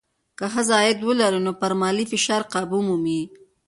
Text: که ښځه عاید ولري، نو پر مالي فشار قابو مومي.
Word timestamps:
که 0.37 0.45
ښځه 0.53 0.73
عاید 0.79 0.99
ولري، 1.03 1.39
نو 1.45 1.51
پر 1.61 1.71
مالي 1.81 2.05
فشار 2.11 2.41
قابو 2.53 2.77
مومي. 2.87 3.21